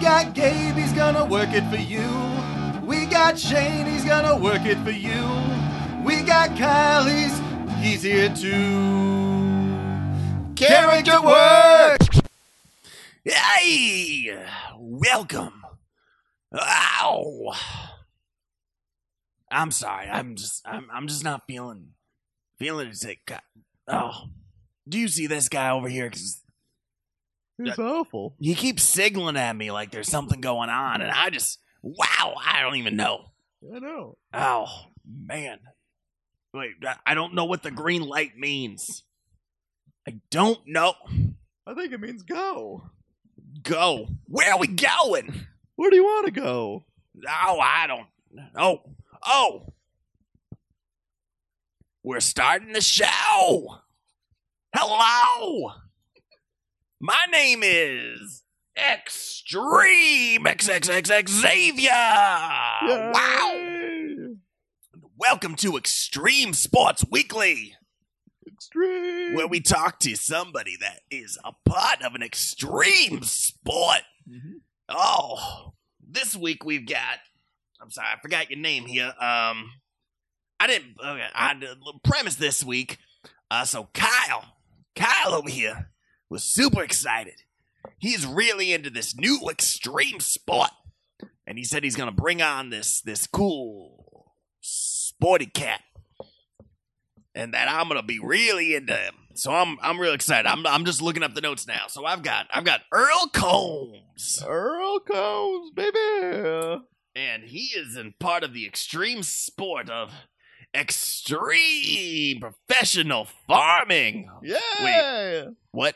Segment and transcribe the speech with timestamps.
[0.00, 2.06] got Gabe, he's gonna work it for you.
[2.86, 5.24] We got Shane, he's gonna work it for you.
[6.04, 7.38] We got Kyle, he's
[7.80, 9.08] he's here too.
[10.56, 11.98] Character work.
[13.24, 14.44] Hey,
[14.76, 15.62] welcome.
[16.54, 17.52] Ow.
[19.50, 20.08] I'm sorry.
[20.08, 21.90] I'm just I'm I'm just not feeling
[22.58, 23.18] feeling it.
[23.86, 24.28] Oh,
[24.88, 26.10] do you see this guy over here?
[26.10, 26.42] Cause
[27.60, 28.36] It's awful.
[28.38, 32.62] he keeps signaling at me like there's something going on, and I just wow, I
[32.62, 33.32] don't even know.
[33.74, 34.16] I know.
[34.32, 34.66] Oh
[35.26, 35.58] man,
[36.54, 39.02] wait, I- I don't know what the green light means.
[40.06, 40.94] I don't know.
[41.66, 42.90] I think it means go.
[43.62, 44.08] Go.
[44.26, 45.46] Where are we going?
[45.76, 46.84] Where do you want to go?
[47.28, 48.06] Oh, I don't.
[48.56, 48.80] Oh,
[49.26, 49.72] oh.
[52.02, 53.78] We're starting the show.
[54.74, 55.72] Hello.
[57.00, 58.42] My name is
[58.76, 61.90] Extreme XXXX Xavier.
[63.12, 64.34] Wow.
[65.16, 67.74] Welcome to Extreme Sports Weekly,
[68.46, 69.34] Extreme.
[69.34, 74.02] where we talk to somebody that is a part of an extreme sport.
[74.28, 74.54] Mhm.
[74.88, 77.20] Oh, this week we've got.
[77.80, 79.14] I'm sorry, I forgot your name here.
[79.20, 79.72] Um,
[80.58, 80.96] I didn't.
[80.98, 82.98] Okay, I the premise this week.
[83.50, 84.56] Uh, so Kyle,
[84.96, 85.92] Kyle over here
[86.30, 87.42] was super excited.
[87.98, 90.70] He's really into this new extreme sport,
[91.46, 95.80] and he said he's gonna bring on this this cool sporty cat,
[97.34, 99.14] and that I'm gonna be really into him.
[99.34, 100.48] So I'm I'm real excited.
[100.48, 101.86] I'm I'm just looking up the notes now.
[101.88, 104.42] So I've got I've got Earl Combs.
[104.46, 106.82] Earl Combs, baby.
[107.14, 110.12] and he is in part of the extreme sport of
[110.74, 114.28] extreme professional farming.
[114.42, 115.46] Yeah.
[115.70, 115.94] What?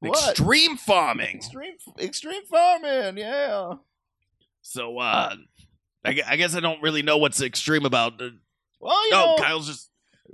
[0.00, 0.30] What?
[0.30, 1.36] Extreme farming.
[1.36, 3.18] Extreme, extreme farming.
[3.18, 3.74] Yeah.
[4.62, 5.34] So, uh,
[6.04, 8.20] I, I guess I don't really know what's extreme about.
[8.20, 8.30] Uh,
[8.80, 9.90] Well, you oh, know, Kyle's just.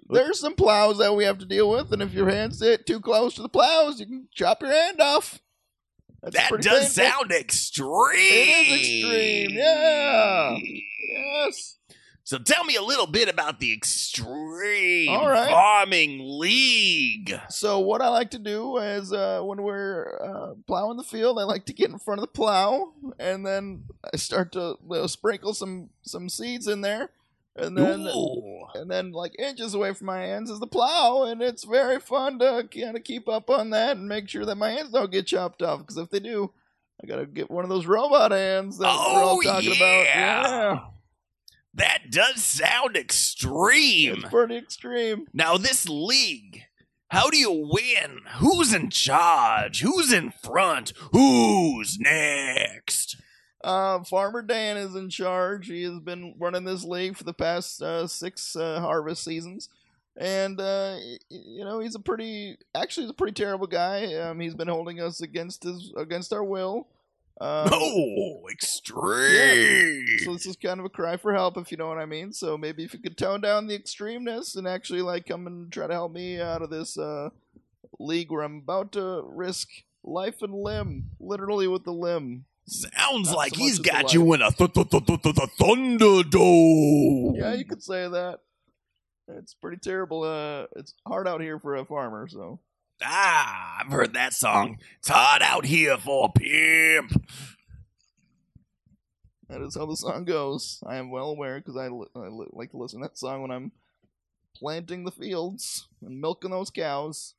[0.08, 3.00] there's some plows that we have to deal with, and if your hands sit too
[3.00, 5.40] close to the plows, you can chop your hand off.
[6.22, 7.12] That's That does painful.
[7.12, 8.14] sound extreme.
[8.14, 10.56] It is extreme, yeah.
[11.12, 11.76] Yes.
[12.26, 15.48] So tell me a little bit about the extreme All right.
[15.48, 17.32] farming league.
[17.50, 21.44] So what I like to do is uh, when we're uh, plowing the field, I
[21.44, 25.06] like to get in front of the plow, and then I start to you know,
[25.06, 27.10] sprinkle some some seeds in there,
[27.54, 28.66] and then Ooh.
[28.74, 32.40] and then like inches away from my hands is the plow, and it's very fun
[32.40, 35.28] to kind of keep up on that and make sure that my hands don't get
[35.28, 36.50] chopped off, because if they do,
[37.00, 39.76] I gotta get one of those robot hands that we're all Oh, talking yeah.
[39.76, 40.04] about.
[40.06, 40.80] Yeah,
[41.76, 44.20] That does sound extreme.
[44.20, 45.26] it's pretty extreme.
[45.34, 46.62] Now, this league,
[47.08, 48.20] how do you win?
[48.38, 49.82] Who's in charge?
[49.82, 50.94] Who's in front?
[51.12, 53.20] Who's next?
[53.62, 55.66] Uh, Farmer Dan is in charge.
[55.66, 59.68] He has been running this league for the past uh, six uh, harvest seasons,
[60.16, 60.96] and uh,
[61.28, 64.14] you know he's a pretty, actually, he's a pretty terrible guy.
[64.14, 66.86] Um, he's been holding us against his against our will.
[67.38, 70.20] Um, oh, extreme.
[70.24, 72.32] So this is kind of a cry for help, if you know what I mean.
[72.32, 75.86] So maybe if you could tone down the extremeness and actually like come and try
[75.86, 77.28] to help me out of this uh,
[77.98, 79.68] league where I'm about to risk
[80.02, 82.46] life and limb, literally with the limb.
[82.68, 85.50] Sounds Not like so he's got you in a th- th- th- th- th- th-
[85.60, 87.36] thunderdome.
[87.36, 88.40] Yeah, you could say that.
[89.28, 90.22] It's pretty terrible.
[90.22, 92.28] Uh, it's hard out here for a farmer.
[92.28, 92.60] So
[93.02, 94.78] Ah, I've heard that song.
[94.98, 97.12] It's hot out here for a pimp.
[99.48, 100.82] that is how the song goes.
[100.86, 103.42] I am well aware because I, li- I li- like to listen to that song
[103.42, 103.72] when I'm
[104.56, 107.34] planting the fields and milking those cows.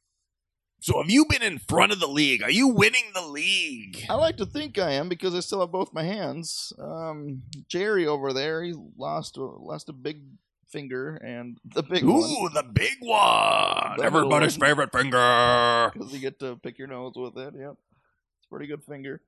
[0.79, 2.43] So have you been in front of the league?
[2.43, 4.05] Are you winning the league?
[4.09, 6.71] I like to think I am because I still have both my hands.
[6.77, 10.21] Um, Jerry over there, he lost lost a big
[10.69, 13.97] finger and the big one Ooh, the big one.
[13.97, 15.91] The Everybody's little- favorite finger.
[15.93, 17.53] because you get to pick your nose with it.
[17.57, 19.21] Yep, it's a pretty good finger.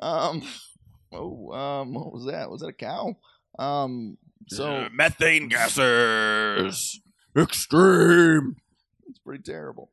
[0.00, 0.42] Um,
[1.12, 2.50] oh, um, what was that?
[2.50, 3.16] Was that a cow?
[3.58, 7.00] Um, so Uh, methane gases.
[7.36, 8.56] Extreme.
[9.08, 9.90] it's pretty terrible.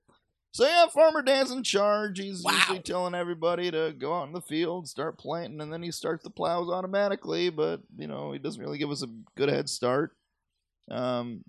[0.51, 2.19] So yeah, Farmer Dan's in charge.
[2.19, 2.51] He's Wow.
[2.53, 6.23] usually telling everybody to go out in the field, start planting, and then he starts
[6.23, 7.49] the plows automatically.
[7.49, 10.15] But you know, he doesn't really give us a good head start.
[10.89, 11.43] Um,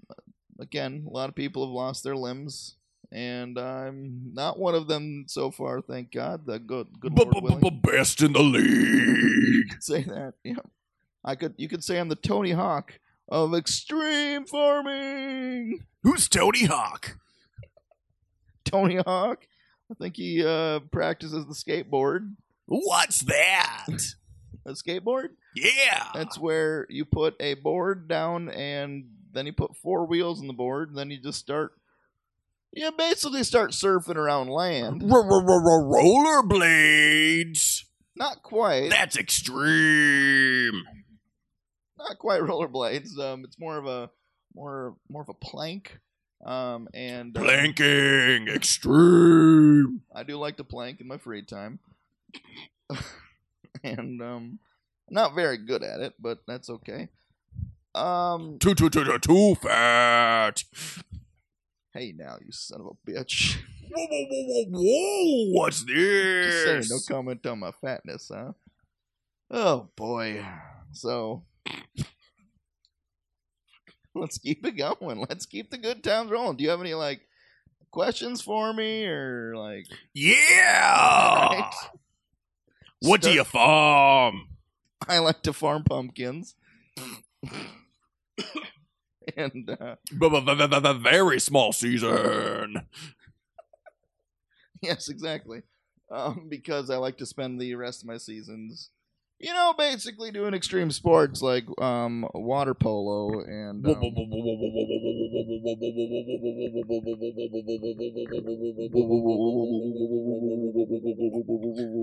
[0.59, 2.77] again, a lot of people have lost their limbs,
[3.13, 5.81] and I'm not one of them so far.
[5.81, 6.47] Thank God.
[6.47, 7.83] The good, good Lord.
[7.83, 9.75] Best in the league.
[9.81, 10.35] Say that.
[10.43, 10.55] Yeah,
[11.25, 11.55] I could.
[11.57, 12.99] You could say I'm the Tony Hawk
[13.29, 15.85] of extreme farming.
[16.03, 17.17] Who's Tony Hawk?
[18.65, 19.47] Tony Hawk.
[19.91, 22.35] I think he uh, practices the skateboard.
[22.67, 23.87] What's that?
[24.67, 25.29] A skateboard?
[25.55, 26.09] Yeah.
[26.15, 29.05] That's where you put a board down and
[29.35, 31.73] then you put four wheels on the board and then you just start
[32.77, 35.03] you basically start surfing around land.
[35.03, 37.85] Rollerblades.
[38.17, 38.91] Not quite.
[38.91, 40.83] That's extreme.
[41.99, 43.19] not quite rollerblades.
[43.19, 44.11] Um, it's more of a
[44.55, 45.99] more more of a plank.
[46.45, 48.49] Um, and uh, Planking.
[48.49, 50.03] Extreme.
[50.15, 51.79] I do like to plank in my free time,
[53.85, 54.59] and um,
[55.09, 57.09] not very good at it, but that's okay.
[57.95, 60.65] Um, Too, too, too, too, too fat.
[61.93, 63.59] hey now, you son of a bitch!
[63.91, 65.61] Whoa, whoa, whoa, whoa, whoa.
[65.61, 66.91] What's Just saying, this?
[67.11, 68.53] no comment on my fatness, huh?
[69.51, 70.45] Oh boy.
[70.93, 71.45] So
[74.15, 75.25] let's keep it going.
[75.29, 76.57] Let's keep the good times rolling.
[76.57, 77.21] Do you have any like
[77.93, 81.49] questions for me or like Yeah.
[81.49, 81.73] Right.
[83.01, 84.49] What do you farm?
[85.07, 86.55] I like to farm pumpkins.
[89.37, 89.97] And uh,
[90.95, 92.87] Very small season.
[94.83, 95.63] yes, exactly.
[96.11, 98.91] Um, because I like to spend the rest of my seasons,
[99.39, 104.01] you know, basically doing extreme sports like um, water polo and um,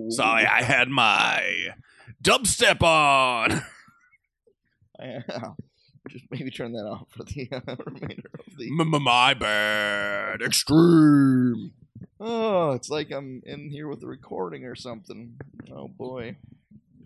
[0.10, 1.76] Sorry, I had my
[2.22, 3.62] dubstep on.
[5.00, 5.24] I,
[6.10, 8.68] just maybe turn that off for the uh, remainder of the.
[8.70, 10.42] M- My bad.
[10.42, 11.74] Extreme.
[12.20, 15.34] Oh, it's like I'm in here with a recording or something.
[15.74, 16.38] Oh boy,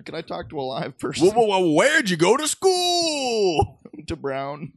[0.06, 1.28] can I talk to a live person?
[1.30, 3.80] Whoa, whoa, whoa, where'd you go to school?
[4.08, 4.74] to Brown,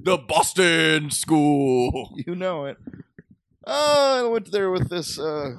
[0.00, 2.14] The Boston School.
[2.26, 2.76] you know it.
[3.66, 5.56] Oh, I went there with this uh,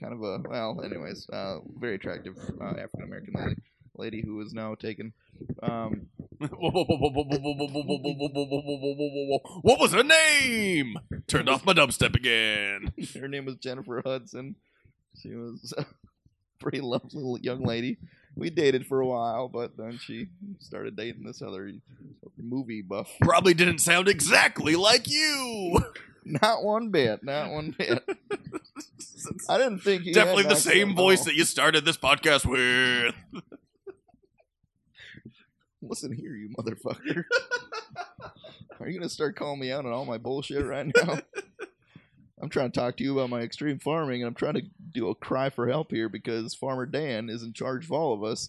[0.00, 0.80] kind of a well.
[0.84, 3.56] Anyways, uh, very attractive uh, African American lady,
[3.96, 5.12] lady who is now taken.
[5.62, 6.08] Um,
[9.62, 10.98] What was her name?
[11.26, 12.92] Turned off my dubstep again.
[13.20, 14.56] her name was Jennifer Hudson.
[15.20, 15.86] She was a
[16.60, 17.98] pretty lovely young lady.
[18.36, 20.26] We dated for a while, but then she
[20.58, 21.70] started dating this other
[22.36, 23.08] movie buff.
[23.20, 25.78] Probably didn't sound exactly like you.
[26.24, 27.22] Not one bit.
[27.22, 28.02] Not one bit.
[29.48, 33.14] I didn't think Definitely the same voice that you started this podcast with.
[35.94, 37.22] Listen here, you motherfucker.
[38.80, 41.20] Are you gonna start calling me out on all my bullshit right now?
[42.42, 44.62] I'm trying to talk to you about my extreme farming, and I'm trying to
[44.92, 48.24] do a cry for help here because Farmer Dan is in charge of all of
[48.24, 48.48] us,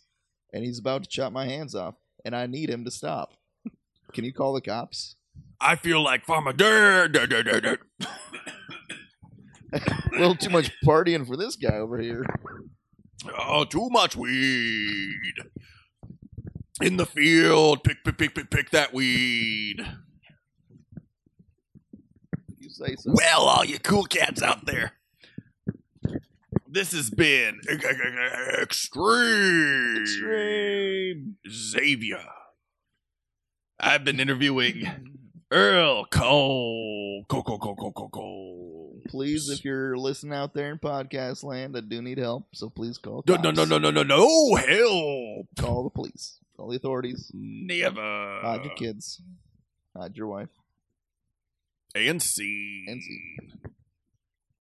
[0.53, 1.93] and he's about to chop my hands off,
[2.25, 3.33] and I need him to stop.
[4.11, 5.15] Can you call the cops?
[5.61, 7.81] I feel like Farmer dirt, dirt.
[9.71, 9.79] A
[10.13, 12.25] little too much partying for this guy over here.
[13.37, 15.35] Oh, too much weed.
[16.81, 19.77] In the field, pick, pick, pick, pick, pick that weed.
[22.59, 23.13] You say so.
[23.13, 24.91] Well, all you cool cats out there,
[26.67, 27.61] this has been
[28.61, 31.37] Extreme, Extreme.
[31.49, 32.25] Xavier.
[33.79, 37.23] I've been interviewing Earl Cole.
[37.29, 39.01] Cole, Cole, Cole, Cole, Cole, Cole.
[39.07, 42.97] Please, if you're listening out there in podcast land, I do need help, so please
[42.97, 43.23] call.
[43.27, 45.47] No, no, no, no, no, no, no help.
[45.57, 46.39] Call the police.
[46.65, 47.29] Call the authorities.
[47.31, 48.39] Never.
[48.41, 49.21] Hide your kids.
[49.95, 50.49] Hide your wife.
[51.93, 52.85] And see.
[52.87, 53.69] And see.